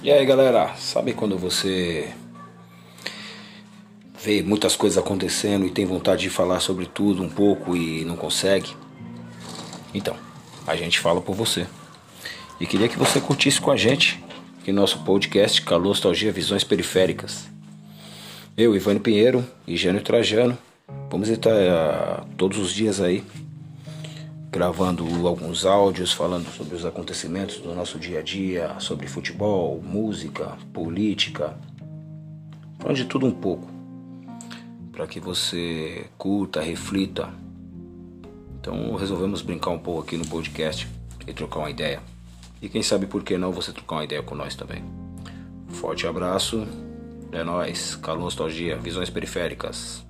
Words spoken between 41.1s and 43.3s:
e trocar uma ideia. E quem sabe por